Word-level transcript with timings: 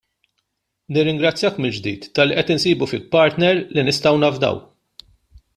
Nirringrazzjak 0.95 1.59
mill-ġdid 1.65 2.09
talli 2.19 2.37
qed 2.39 2.51
insibu 2.55 2.89
fik 2.95 3.07
partner 3.19 3.63
li 3.77 3.87
nistgħu 3.91 4.19
nafdaw. 4.25 4.63